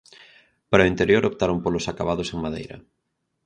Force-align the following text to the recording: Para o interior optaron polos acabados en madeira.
Para 0.69 0.85
o 0.85 0.89
interior 0.93 1.23
optaron 1.25 1.57
polos 1.63 1.89
acabados 1.91 2.27
en 2.33 2.39
madeira. 2.45 2.77